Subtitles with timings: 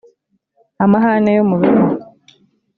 [0.83, 1.85] Amahane yo mu rugo